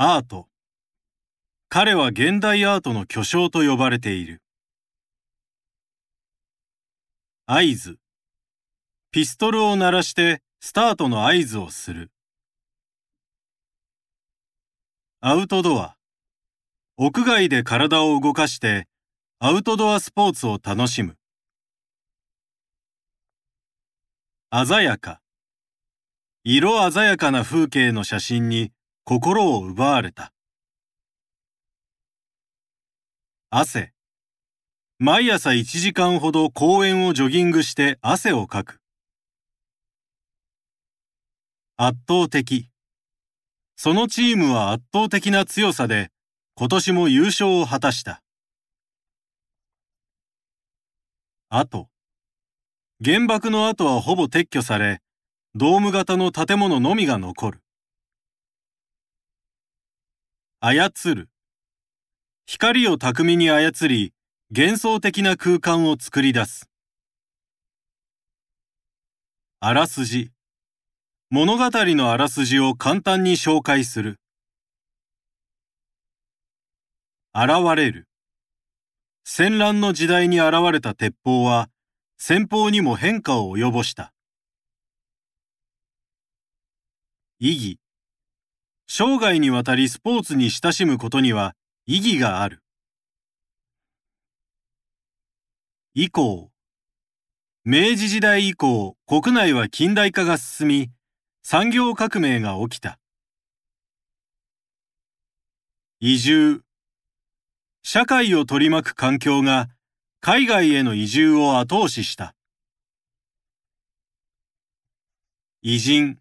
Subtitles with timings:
[0.00, 0.46] アート。
[1.68, 4.44] 彼は現代アートの巨匠と呼ばれている。
[7.46, 7.98] 合図。
[9.10, 12.12] ピストルを鳴らしてスタートの合図をする。
[15.20, 15.96] アウトドア。
[16.96, 18.86] 屋外で体を動かして
[19.40, 21.16] アウトドアスポーツを楽しむ。
[24.52, 25.20] 鮮やか。
[26.44, 28.70] 色鮮やかな風景の写真に
[29.10, 30.34] 心を奪われた。
[33.48, 33.94] 汗。
[34.98, 38.82] 毎朝1時間ほど公園をジョギングして汗をかく。
[41.78, 42.68] 圧倒的。
[43.76, 46.10] そのチームは圧倒的な強さで
[46.54, 48.20] 今年も優勝を果たした。
[51.48, 51.88] 後。
[53.02, 55.00] 原爆の後はほぼ撤去され、
[55.54, 57.62] ドーム型の建物のみが残る。
[60.60, 61.30] 操る。
[62.44, 64.12] 光を巧みに操り、
[64.50, 66.68] 幻想的な空間を作り出す。
[69.60, 70.32] あらすじ。
[71.30, 74.18] 物語のあらすじを簡単に紹介する。
[77.32, 78.08] 現れる。
[79.22, 81.70] 戦乱の時代に現れた鉄砲は、
[82.16, 84.12] 先方にも変化を及ぼした。
[87.38, 87.78] 意義。
[88.90, 91.54] 生涯にわたりスポーツに親しむことには
[91.86, 92.62] 意義がある。
[95.94, 96.50] 以降。
[97.64, 100.90] 明治時代以降、国内は近代化が進み、
[101.42, 102.98] 産業革命が起きた。
[106.00, 106.62] 移住。
[107.82, 109.68] 社会を取り巻く環境が
[110.20, 112.34] 海外への移住を後押しした。
[115.60, 116.18] 偉人。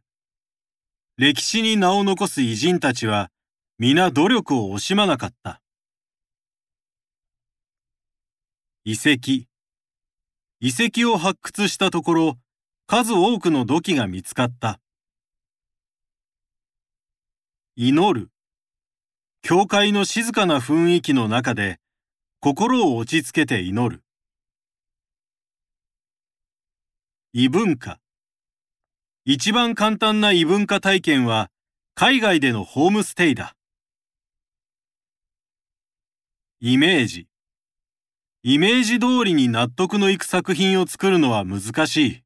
[1.20, 3.32] 歴史に名を残す偉人たちは
[3.80, 5.64] 皆努力を惜しまなかった。
[8.86, 9.48] 遺跡。
[10.60, 12.38] 遺跡を発掘したところ、
[12.86, 14.80] 数多くの土器が見つかった。
[17.76, 18.30] 祈る。
[19.42, 21.80] 教会の静かな雰囲気の中で、
[22.42, 24.04] 心を落ち着けて祈る。
[27.34, 28.00] 異文化。
[29.30, 31.52] 一番簡単な異文化体験は
[31.96, 33.58] 海外でのホームステイだ。
[36.62, 37.28] イメージ。
[38.44, 42.24] イメージ通りに納得のいく作品を作るのは難しい。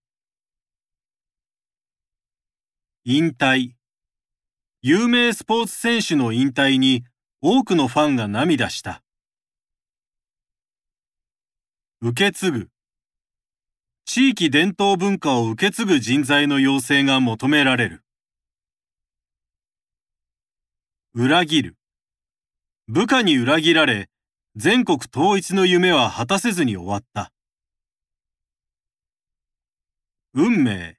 [3.04, 3.72] 引退。
[4.84, 7.04] 有名スポーツ選手の引退に
[7.42, 9.02] 多くのファンが涙した。
[12.00, 12.70] 受け継ぐ。
[14.14, 18.04] 地域伝統文化を受け継ぐ人材の養成が求められる。
[21.14, 21.78] 裏切る。
[22.90, 24.10] 部下に裏切られ、
[24.58, 27.32] 全国統一の夢は果たせずに終わった。
[30.34, 30.98] 運命。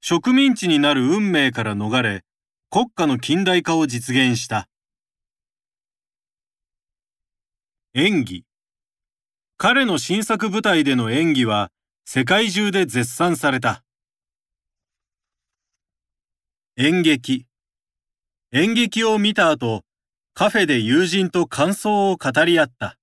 [0.00, 2.22] 植民地になる運命から逃れ、
[2.70, 4.68] 国家の近代化を実現した。
[7.94, 8.44] 演技。
[9.56, 11.72] 彼の新作舞台での演技は
[12.08, 13.82] 世界中で絶賛された。
[16.76, 17.46] 演劇。
[18.52, 19.82] 演劇を見た後、
[20.32, 22.96] カフェで友人と感想を語り合った。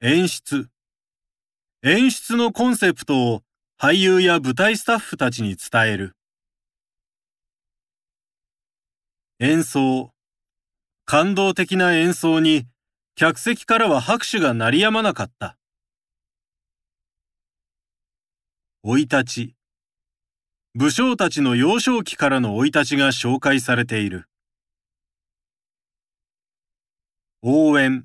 [0.00, 0.70] 演出。
[1.82, 3.42] 演出のコンセプトを
[3.78, 6.16] 俳優や舞台スタッフたちに伝える。
[9.38, 10.12] 演奏。
[11.04, 12.66] 感動的な演奏に
[13.16, 15.58] 客席からは拍手が鳴りやまなかった。
[18.86, 19.54] 生い立ち。
[20.74, 24.28] 武将たちの幼少期からの生い立ちが紹介されている。
[27.40, 28.04] 応援。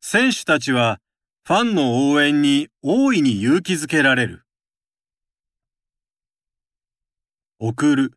[0.00, 1.00] 選手たちは
[1.44, 4.44] ファンの応援に大いに勇気づけられる。
[7.58, 8.12] 送る。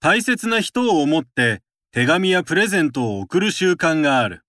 [0.00, 1.62] 大切な人を思って
[1.92, 4.42] 手紙やプレゼントを送る習慣がある。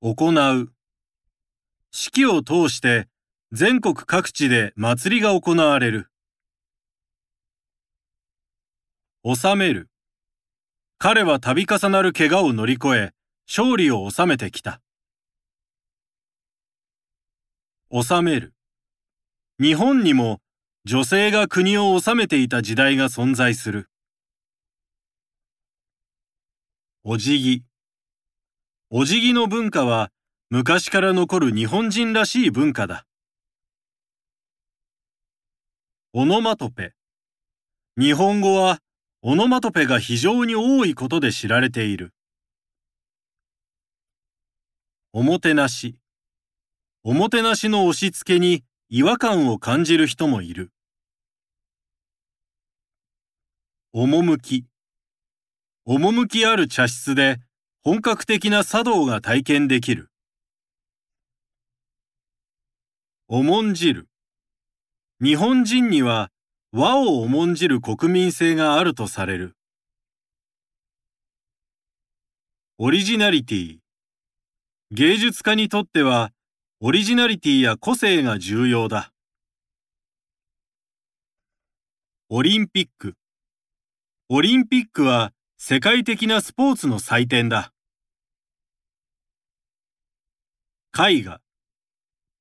[0.00, 0.75] 行う。
[1.98, 3.08] 四季を通して
[3.52, 6.10] 全国各地で祭りが行われる。
[9.24, 9.88] 収める。
[10.98, 13.12] 彼は度重なる怪我を乗り越え、
[13.48, 14.82] 勝利を収めてきた。
[17.90, 18.52] 収める。
[19.58, 20.42] 日本にも
[20.84, 23.88] 女性が国を治めていた時代が存在する。
[27.04, 27.62] お辞儀。
[28.90, 30.10] お辞儀の文化は
[30.48, 33.04] 昔から残る日本人らしい文化だ。
[36.12, 36.94] オノマトペ。
[37.96, 38.78] 日本語は
[39.22, 42.14] オノマトペが非常に多いことで知られている。
[45.12, 45.98] おもてなし。
[47.02, 50.70] おもてなしの押し付けに違和感を感じる人もいる。
[53.92, 54.64] 趣。
[55.84, 57.38] 趣ある茶室で
[57.82, 60.08] 本格的な茶道が体験できる。
[63.28, 64.08] 重んじる。
[65.20, 66.30] 日本人には
[66.70, 69.56] 和を重んじる国民性があるとされる。
[72.78, 73.78] オリジナリティ。
[74.92, 76.30] 芸術家にとっては、
[76.78, 79.12] オリジナリティや個性が重要だ。
[82.28, 83.14] オリンピック。
[84.28, 87.72] オリンピックは世界的なスポーツの祭典だ。
[90.96, 91.40] 絵画。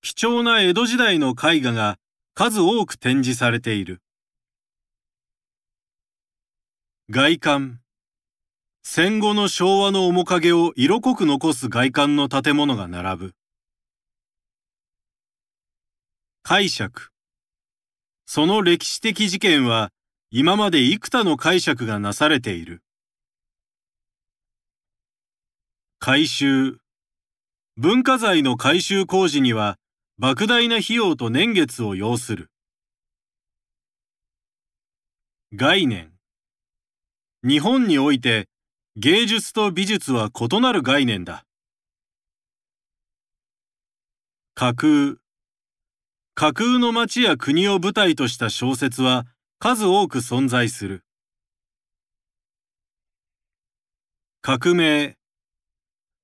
[0.06, 1.98] 貴重な江戸時代の絵画が
[2.36, 4.04] 数多く展示されている。
[7.10, 7.80] 外観
[8.84, 13.34] 戦後の昭和の面影を色濃く残す外観の建物が並ぶ。
[16.44, 17.10] 解釈
[18.28, 19.90] その歴史的事件は
[20.30, 22.84] 今まで幾多の解釈がなされている。
[25.98, 26.78] 改修
[27.75, 29.80] 文化財の改修工事には
[30.18, 32.50] 莫大な費用と年月を要する。
[35.54, 36.14] 概念
[37.44, 38.48] 日本において
[38.96, 41.44] 芸術と美術は異なる概念だ。
[44.54, 45.16] 架空
[46.34, 49.26] 架空の町や国を舞台とした小説は
[49.60, 51.04] 数多く存在する。
[54.42, 55.18] 革命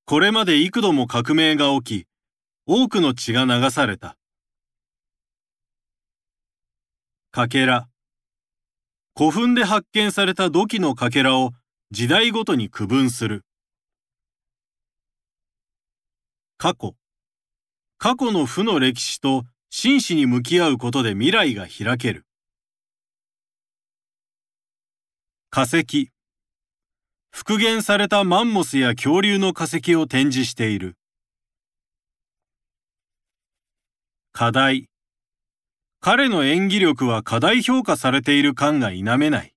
[0.06, 2.11] これまで幾度も革命が起き、
[2.74, 4.16] 多くの血が流された。
[7.30, 7.90] かけら
[9.14, 11.52] 古墳で発見された土器のかけらを
[11.92, 13.44] 時代ごとに区分する。
[16.58, 16.96] 過去。
[17.98, 22.26] 過去の負の歴史と真摯に向き合うことで未来が開ける。
[25.50, 26.14] 化石。
[27.32, 30.96] 復元されたマンモスや恐竜の化石を展示している。
[34.34, 34.88] 課題。
[36.00, 39.54] 彼の演技力は課題評価されている感が否めない。